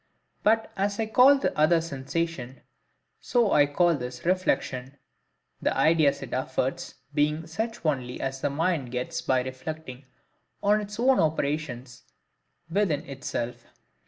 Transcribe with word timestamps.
But 0.41 0.71
as 0.75 0.99
I 0.99 1.05
call 1.05 1.37
the 1.37 1.55
other 1.55 1.79
Sensation, 1.79 2.61
so 3.19 3.51
I 3.51 3.67
call 3.67 3.93
this 3.93 4.25
REFLECTION, 4.25 4.97
the 5.61 5.77
ideas 5.77 6.23
it 6.23 6.33
affords 6.33 6.95
being 7.13 7.45
such 7.45 7.85
only 7.85 8.19
as 8.19 8.41
the 8.41 8.49
mind 8.49 8.89
gets 8.91 9.21
by 9.21 9.43
reflecting 9.43 10.05
on 10.63 10.81
its 10.81 10.99
own 10.99 11.19
operations 11.19 12.01
within 12.67 13.05
itself. 13.07 13.67